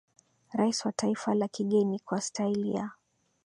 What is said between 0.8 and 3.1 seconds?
wa taifa la kigeni kwa staili ya